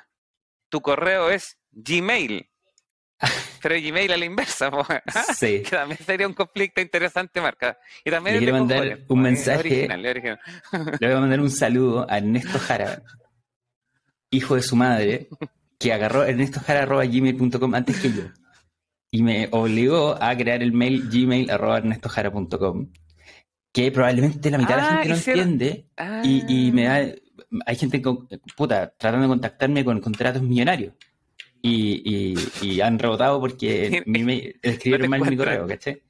[0.69, 2.51] Tu correo es Gmail.
[3.63, 4.71] Pero Gmail a la inversa,
[5.37, 5.63] sí.
[5.63, 7.79] que también sería un conflicto interesante, Marca.
[8.05, 9.87] Y también le quiero mandar un mensaje.
[9.89, 13.03] Le voy a mandar un saludo a Ernesto Jara,
[14.31, 15.29] hijo de su madre,
[15.79, 18.25] que agarró ernestojara.gmail.com antes que yo
[19.11, 22.89] y me obligó a crear el mail gmail.ernestojara.com
[23.73, 25.87] que probablemente la mitad de la gente no entiende
[26.25, 27.15] y, me da,
[27.67, 28.03] hay gente
[28.57, 30.95] puta, tratando de contactarme con contratos millonarios
[31.63, 36.03] y, y, han rebotado porque mi escribieron mal mi correo, ¿cachai?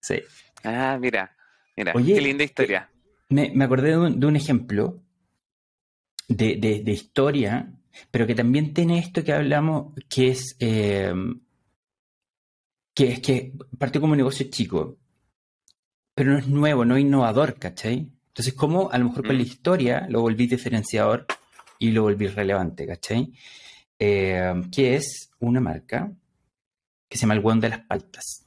[0.00, 0.22] Sí.
[0.64, 1.34] Ah, mira,
[1.76, 2.88] mira, qué linda historia.
[3.28, 5.02] Me, me acordé de un, ejemplo
[6.28, 7.72] de, de, historia,
[8.10, 11.12] pero que también tiene esto que hablamos, que es eh,
[12.94, 14.98] que es que partió como un negocio chico,
[16.14, 18.10] pero no es nuevo, no es innovador, ¿cachai?
[18.28, 19.46] Entonces, ¿cómo a lo mejor con la mm.
[19.46, 21.26] historia lo volví diferenciador
[21.78, 23.32] y lo volví relevante, ¿cachai?
[23.98, 26.12] Eh, que es una marca
[27.12, 28.46] que se llama El One de las Paltas.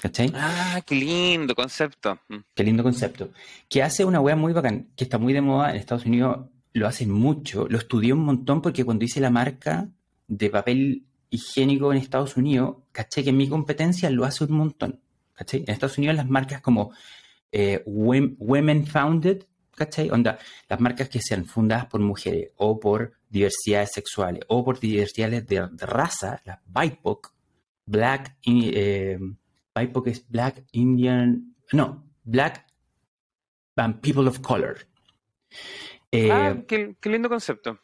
[0.00, 0.32] ¿Cachai?
[0.34, 2.18] Ah, qué lindo concepto.
[2.28, 2.36] Mm.
[2.54, 3.30] Qué lindo concepto.
[3.68, 6.86] Que hace una wea muy bacán, que está muy de moda en Estados Unidos, lo
[6.86, 9.88] hacen mucho, lo estudié un montón porque cuando hice la marca
[10.28, 15.00] de papel higiénico en Estados Unidos, caché que mi competencia lo hace un montón.
[15.38, 15.60] ¿cachai?
[15.60, 16.92] En Estados Unidos las marcas como
[17.52, 20.10] eh, Women Founded, ¿cachai?
[20.10, 20.38] Onda,
[20.68, 25.68] las marcas que sean fundadas por mujeres o por diversidades sexuales o por diversidades de,
[25.78, 27.32] raza, las BIPOC,
[27.86, 29.18] Black, eh,
[29.74, 32.66] BIPOC es Black Indian, no, Black
[33.76, 34.86] and People of Color.
[36.30, 37.78] ah, qué, qué lindo concepto.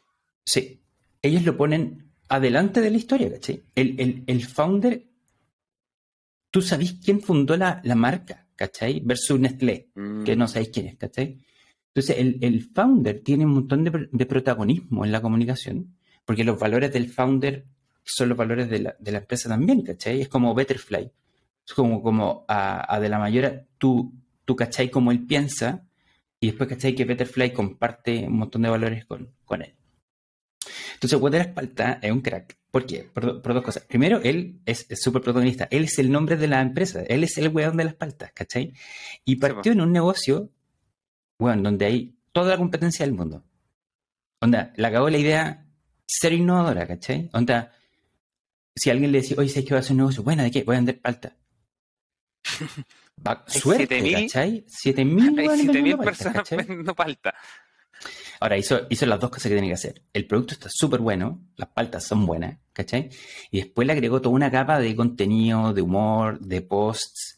[0.45, 0.81] Sí,
[1.21, 3.63] ellos lo ponen adelante de la historia, ¿cachai?
[3.75, 5.05] El, el, el founder,
[6.51, 8.45] tú sabés quién fundó la, marca.
[8.55, 9.01] ¿cachai?
[9.01, 9.89] Versus Nestlé,
[10.25, 10.47] que no mm.
[10.47, 11.39] sabéis quién es, ¿cachai?
[11.93, 17.09] Entonces, el, founder tiene un montón de, protagonismo en la comunicación, porque los valores del
[17.09, 17.65] founder
[18.03, 20.21] son los valores de la, empresa también, ¿cachai?
[20.21, 21.11] Es como Betterfly.
[21.65, 24.89] Es como, como a, de la mayor, tú, tú, ¿cachai?
[24.89, 25.85] Como él piensa,
[26.39, 26.93] y después, ¿cachai?
[26.95, 29.73] Que Betterfly comparte un montón de valores con, con él.
[30.95, 32.57] Entonces, Water Espalta es un crack.
[32.71, 33.03] ¿Por qué?
[33.03, 33.83] Por, dos cosas.
[33.83, 35.67] Primero, él es súper protagonista.
[35.71, 37.03] Él es el nombre de la empresa.
[37.07, 38.73] Él es el weón de las paltas, ¿cachai?
[39.23, 40.49] Y partió en un negocio,
[41.39, 43.45] weón, donde hay toda la competencia del mundo.
[44.41, 45.65] Onda, le acabó la idea
[46.05, 47.29] ser innovadora, ¿cachai?
[47.33, 47.71] Onda,
[48.75, 50.23] si alguien le decía, oye, ¿sabes que va a hacer un negocio?
[50.23, 50.63] Bueno, ¿de qué?
[50.63, 51.35] Voy a vender palta.
[53.47, 54.65] Suerte, ¿cachai?
[54.65, 57.33] 7.000 personas vendiendo palta.
[58.39, 60.01] Ahora, hizo, hizo las dos cosas que tenía que hacer.
[60.13, 63.09] El producto está súper bueno, las paltas son buenas, ¿cachai?
[63.51, 67.37] Y después le agregó toda una capa de contenido, de humor, de posts,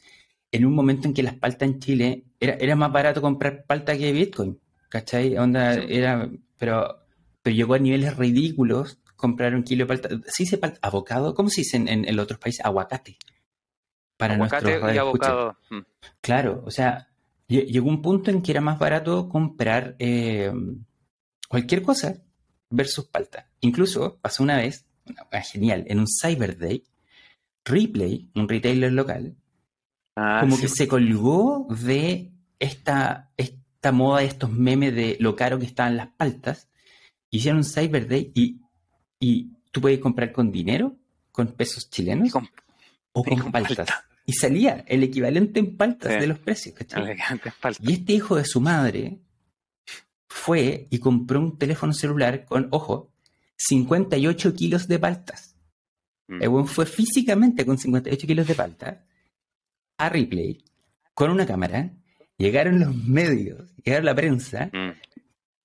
[0.52, 3.98] en un momento en que las paltas en Chile era, era más barato comprar palta
[3.98, 5.38] que Bitcoin, ¿cachai?
[5.38, 7.06] Onda, era, pero,
[7.42, 10.10] pero llegó a niveles ridículos comprar un kilo de palta.
[10.28, 10.80] ¿Sí se palta?
[10.82, 11.34] ¿Abocado?
[11.34, 12.64] ¿Cómo se dice en, en, otros países?
[12.66, 13.18] Aguacate.
[14.16, 15.58] Para Aguacate y abocado.
[15.70, 15.80] Mm.
[16.22, 17.07] Claro, o sea,
[17.48, 20.52] llegó un punto en que era más barato comprar eh,
[21.48, 22.22] cualquier cosa
[22.70, 23.50] versus palta.
[23.62, 24.86] Incluso pasó una vez,
[25.52, 26.84] genial, en un Cyber Day,
[27.64, 29.36] Replay, un retailer local,
[30.16, 35.60] ah, como que se colgó de esta, esta moda de estos memes de lo caro
[35.60, 36.70] que estaban las paltas.
[37.30, 38.62] Hicieron un Cyber Day y,
[39.20, 40.96] y tú puedes comprar con dinero,
[41.32, 42.34] con pesos chilenos,
[43.14, 43.90] o con, paltas
[44.30, 46.76] y salía el equivalente en paltas de los precios.
[47.80, 49.20] Y este hijo de su madre
[50.28, 53.14] fue y compró un teléfono celular con, ojo,
[53.56, 55.56] 58 kilos de paltas.
[56.28, 56.66] Mm.
[56.66, 58.98] fue físicamente con 58 kilos de paltas
[59.98, 60.62] a Ripley
[61.14, 61.94] con una cámara.
[62.38, 64.90] Llegaron los medios, llegaron la prensa mm.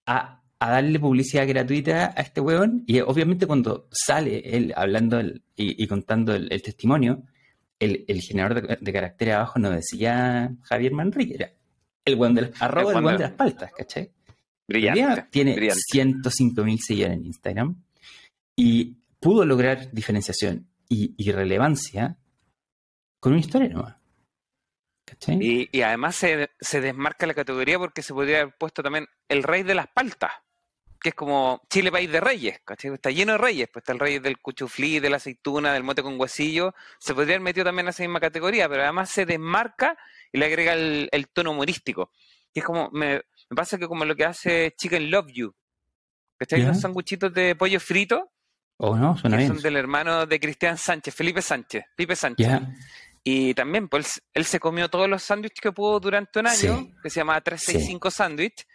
[0.07, 2.85] a, darle publicidad gratuita a este weón.
[2.87, 5.21] Y obviamente cuando sale él hablando
[5.57, 7.25] y, contando el testimonio,
[7.83, 11.53] el, generador de, carácter abajo no decía Javier Manrique, era
[12.05, 14.13] el buen de, arroba el, de las paltas, ¿cachai?
[14.67, 15.29] Brillante.
[15.31, 17.83] Tiene 105 mil seguidores en Instagram
[18.57, 22.19] y pudo lograr diferenciación y, relevancia
[23.19, 24.01] con una historia nueva.
[25.05, 25.69] ¿cachai?
[25.73, 29.63] Y, además se, se, desmarca la categoría porque se podría haber puesto también el rey
[29.63, 30.33] de las paltas
[31.03, 32.93] que es como Chile país de reyes, ¿cachai?
[32.95, 36.03] Está lleno de reyes, pues está el rey del cuchuflí, de la aceituna, del mote
[36.03, 39.99] con huesillo, se podría haber metido también en esa misma categoría, pero además se desmarca
[40.33, 42.13] y le agrega el, tono humorístico.
[42.55, 43.23] Y es como, me,
[43.55, 45.55] pasa que como lo que hace Chicken Love You,
[46.39, 46.63] ¿cachai?
[46.63, 48.31] Los sanguchitos de pollo frito,
[48.77, 52.49] oh, no, suena que son del hermano de Cristian Sánchez, Felipe Sánchez, Felipe Sánchez.
[53.25, 57.11] Y también, pues él se comió todos los sándwiches que pudo durante un año, que
[57.11, 58.17] se llamaba 365 sí.
[58.17, 58.67] Sándwich,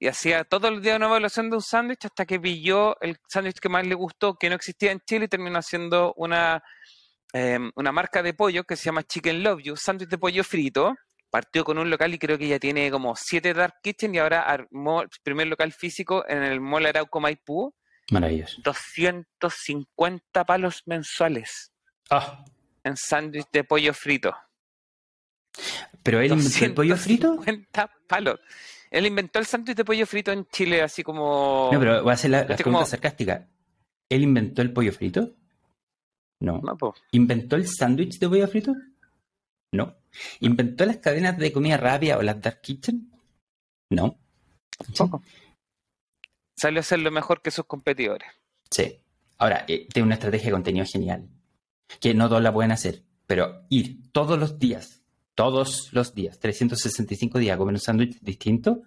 [0.00, 3.58] y hacía todo el día una evaluación de un sándwich hasta que pilló el sándwich
[3.60, 6.62] que más le gustó, que no existía en Chile, y terminó haciendo una,
[7.34, 10.94] em, una marca de pollo que se llama Chicken Love You, sándwich de pollo frito.
[11.30, 14.42] Partió con un local y creo que ya tiene como siete Dark Kitchen y ahora
[14.42, 17.72] armó el primer local físico en el Mall Arauco Maipú.
[18.10, 18.60] Maravilloso.
[18.64, 21.72] 250 palos mensuales.
[22.08, 22.42] Ah.
[22.82, 24.34] En sándwich de pollo frito.
[26.02, 27.28] ¿Pero él el pollo frito?
[27.36, 28.40] 250 palos.
[28.90, 31.70] Él inventó el sándwich de pollo frito en Chile, así como.
[31.72, 33.48] No, pero voy a hacer la, pregunta sarcástica.
[34.08, 35.36] ¿Él inventó el pollo frito?
[36.40, 36.60] No.
[37.12, 38.74] ¿Inventó el sándwich de pollo frito?
[39.72, 39.96] No.
[40.40, 43.12] ¿Inventó las cadenas de comida rápida o las Dark Kitchen?
[43.90, 44.18] No.
[44.76, 45.22] Tampoco.
[46.58, 48.28] Salió a ser lo mejor que sus competidores.
[48.70, 49.00] Sí.
[49.38, 51.28] Ahora, eh, tiene una estrategia de contenido genial.
[52.00, 53.04] Que no todos la pueden hacer.
[53.26, 54.99] Pero ir todos los días
[55.34, 58.82] todos los días, 365 días, comer un sándwich distinto,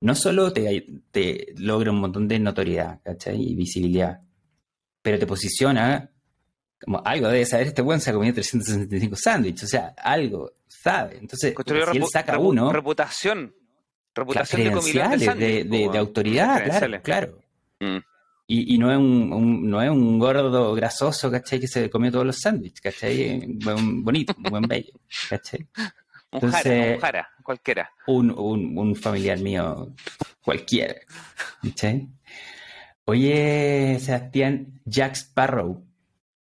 [0.00, 3.40] no solo te, te, logra un montón de notoriedad, ¿cachai?
[3.40, 4.20] Y visibilidad,
[5.02, 6.10] pero te posiciona
[6.84, 11.16] como algo debe saber este buen se ha comido 365 sándwiches, o sea, algo sabe.
[11.18, 12.70] Entonces, si él saca uno...
[12.72, 13.54] Reputación.
[14.14, 17.38] Reputación de de, de, autoridad, claro, claro.
[17.80, 17.98] Mm.
[18.46, 21.60] Y, no, es un, no es un gordo grasoso, ¿cachai?
[21.60, 23.46] Que se comió todos los sándwiches, ¿cachai?
[23.64, 24.92] Buen, bonito, buen bello,
[25.30, 25.66] ¿cachai?
[26.30, 27.90] un jara, cualquiera.
[28.06, 29.94] Un, un, familiar mío,
[30.42, 30.94] cualquiera,
[31.62, 32.08] ¿cachai?
[33.06, 35.82] Oye, Sebastián, Jack Sparrow,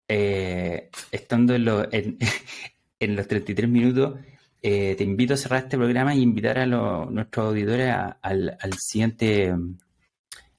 [0.10, 2.18] eh, estando en,
[3.00, 4.20] en, los 33 minutos,
[4.62, 9.54] eh, te invito a cerrar este programa y invitar a nuestros auditores al, al siguiente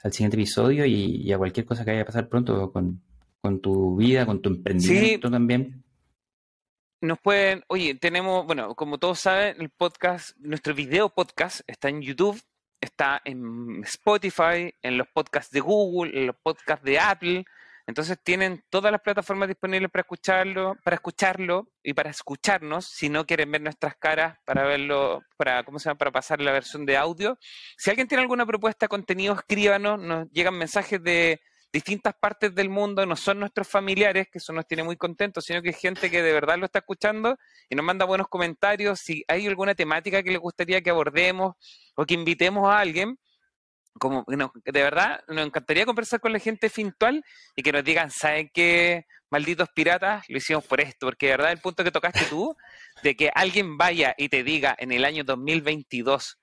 [0.07, 3.03] al siguiente episodio y, a cualquier cosa que vaya a pasar pronto con,
[3.61, 5.85] tu vida, con tu emprendimiento también.
[7.01, 12.03] nos pueden, oye, tenemos, bueno, como todos saben, el podcast, nuestro video podcast está en
[12.03, 12.41] YouTube,
[12.81, 17.45] está en Spotify, en los podcasts de Google, en los podcasts de Apple.
[17.87, 22.87] Entonces tienen todas las plataformas disponibles para escucharlo, para escucharlo y para escucharnos.
[22.87, 26.51] Si no quieren ver nuestras caras para verlo, para cómo se llama, para pasar la
[26.51, 27.39] versión de audio.
[27.77, 30.01] Si alguien tiene alguna propuesta contenido, escríbanos.
[30.01, 31.41] Nos llegan mensajes de
[31.73, 35.61] distintas partes del mundo, no son nuestros familiares, que eso nos tiene muy contentos, sino
[35.63, 37.37] que es gente que de verdad lo está escuchando
[37.69, 38.99] y nos manda buenos comentarios.
[38.99, 41.55] Si hay alguna temática que les gustaría que abordemos
[41.95, 43.19] o que invitemos a alguien,
[43.99, 47.25] como de verdad nos encantaría conversar con la gente fintual
[47.55, 49.07] y que nos digan, ¿saben qué?
[49.31, 52.57] Malditos piratas, lo hicimos por esto, porque de verdad el punto que tocaste tú,
[53.03, 56.39] de que alguien vaya y te diga en el año 2022,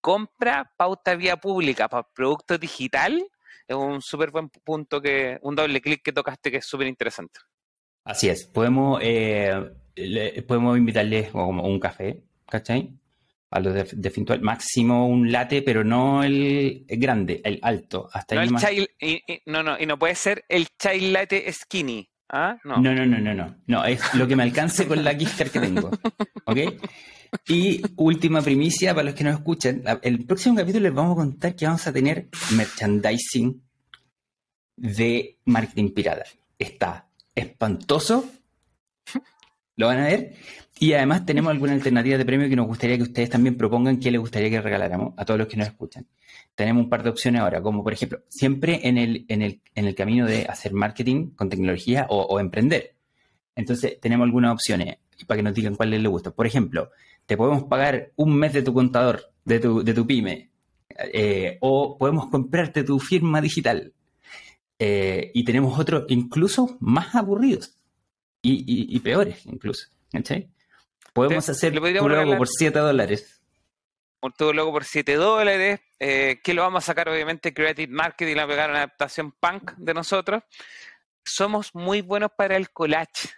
[0.00, 3.24] compra pauta vía pública para producto digital,
[3.66, 7.40] es un súper buen punto, que un doble clic que tocaste que es súper interesante.
[8.04, 9.74] Así es, podemos, eh,
[10.46, 12.97] podemos invitarles como un café, ¿cachai?
[13.50, 18.08] A los de, de Fintual, máximo un latte, pero no el, grande, el alto.
[18.12, 22.08] Hasta no, ahí y, no, no, y no puede ser el chai latte skinny.
[22.30, 22.58] ¿Ah?
[22.62, 22.76] No.
[22.76, 23.56] no, no, no, no, no.
[23.66, 25.90] No, es lo que me alcance con la Kister que tengo.
[26.44, 26.58] ¿Ok?
[27.48, 29.82] Y última primicia para los que nos escuchan.
[30.02, 33.62] El próximo capítulo les vamos a contar que vamos a tener merchandising
[34.76, 36.24] de marketing pirata.
[36.58, 38.28] Está espantoso.
[39.78, 40.34] Lo van a ver.
[40.80, 44.10] Y además tenemos alguna alternativa de premio que nos gustaría que ustedes también propongan que
[44.10, 46.06] les gustaría que regaláramos a todos los que nos escuchan.
[46.54, 49.86] Tenemos un par de opciones ahora, como por ejemplo, siempre en el, en el, en
[49.86, 52.96] el camino de hacer marketing con tecnología o, o emprender.
[53.54, 56.32] Entonces tenemos algunas opciones para que nos digan cuál les gusta.
[56.32, 56.90] Por ejemplo,
[57.26, 60.50] te podemos pagar un mes de tu contador, de tu, de tu pyme,
[61.12, 63.92] eh, o podemos comprarte tu firma digital.
[64.80, 67.77] Eh, y tenemos otros incluso más aburridos
[68.42, 69.88] y, peores incluso.
[71.12, 73.42] Podemos hacer tu logo por 7 dólares.
[74.36, 78.46] Tu logo por 7 dólares, eh, que lo vamos a sacar obviamente Creative Marketing, la
[78.46, 80.42] pegar una adaptación punk de nosotros.
[81.24, 83.28] Somos muy buenos para el collage.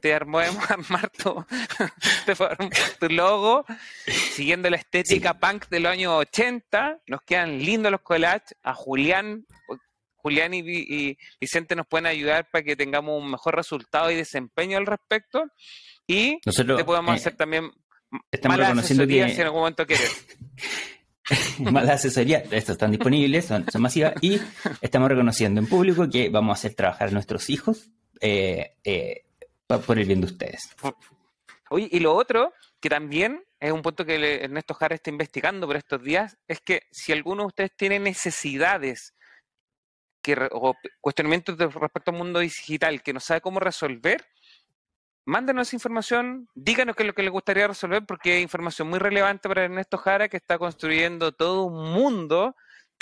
[0.00, 1.44] te armamos armar tu,
[2.98, 3.64] tu logo
[4.06, 7.00] siguiendo la estética punk de los años 80.
[7.06, 8.56] Nos quedan lindos los collages.
[8.62, 9.46] A Julián,
[10.22, 14.86] Julián y, Vicente nos pueden ayudar para que tengamos un mejor resultado y desempeño al
[14.86, 15.44] respecto.
[16.06, 17.70] Y te podemos eh, hacer también
[18.30, 20.26] estamos reconociendo que si en algún momento quieres.
[21.58, 24.40] malas asesorías, estos están disponibles, son, masivas, y
[24.80, 29.24] estamos reconociendo en público que vamos a hacer trabajar a nuestros hijos eh, eh,
[29.66, 30.74] por el bien de ustedes.
[31.70, 35.76] Oye, y lo otro, que también es un punto que Ernesto Jara está investigando por
[35.76, 39.14] estos días, es que si alguno de ustedes tiene necesidades
[40.22, 44.24] que, o cuestionamientos respecto al mundo digital que no sabe cómo resolver,
[45.24, 49.48] mándenos información, díganos qué es lo que les gustaría resolver, porque hay información muy relevante
[49.48, 52.54] para Ernesto Jara, que está construyendo todo un mundo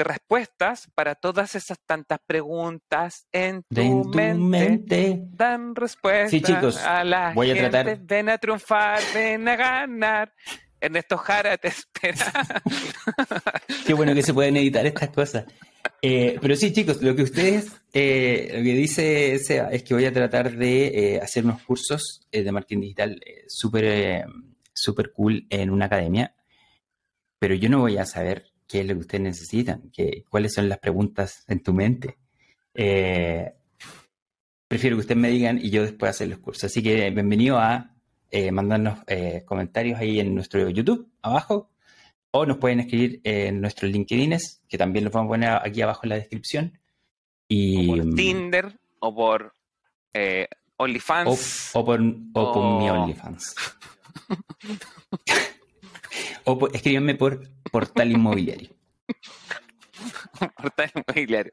[0.04, 7.32] respuestas para todas esas tantas preguntas en tu, mente, Dan respuestas sí, chicos, a la
[7.34, 7.98] voy a tratar.
[8.00, 10.34] Ven a triunfar, ven a ganar.
[10.80, 12.32] Ernesto Jara te espera.
[13.86, 15.44] Qué bueno que se pueden editar estas cosas.
[16.02, 20.06] Eh, pero sí, chicos, lo que ustedes, eh, lo que dice Seba es que voy
[20.06, 24.24] a tratar de eh, hacer unos cursos de marketing digital súper
[24.72, 26.34] super cool en una academia,
[27.38, 30.68] pero yo no voy a saber qué es lo que ustedes necesitan, ¿Qué, cuáles son
[30.68, 32.18] las preguntas en tu mente.
[32.74, 33.52] Eh,
[34.68, 36.64] prefiero que ustedes me digan y yo después hacer los cursos.
[36.64, 37.96] Así que bienvenido a
[38.30, 41.69] eh, mandarnos eh, comentarios ahí en nuestro YouTube, abajo,
[42.32, 44.36] o nos pueden escribir en nuestros LinkedIn,
[44.68, 46.78] que también los vamos a poner aquí abajo en la descripción.
[47.48, 49.54] Y, o por mm, Tinder, o por
[50.76, 51.70] OnlyFans.
[51.74, 52.00] O, por,
[52.34, 53.54] o con mi OnlyFans.
[56.44, 58.70] o escríbanme por portal inmobiliario.
[60.56, 61.52] portal inmobiliario.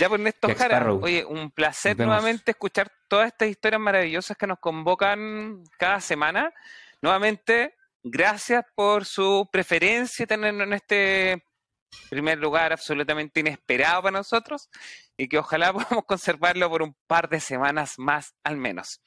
[0.00, 4.46] Ya por pues, Néstor Jara, oye, un placer nuevamente escuchar todas estas historias maravillosas que
[4.46, 6.52] nos convocan cada semana.
[7.00, 7.74] Nuevamente,
[8.08, 11.44] gracias por su preferencia tenernos en este
[12.08, 14.68] primer lugar absolutamente inesperado para nosotros
[15.16, 19.00] y que ojalá podamos conservarlo por un par de semanas más al menos,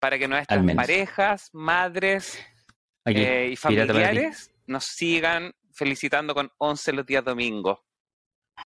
[0.00, 2.38] para que nuestras parejas, madres
[3.04, 7.78] eh, y familiares nos sigan felicitando con 11 los días domingos.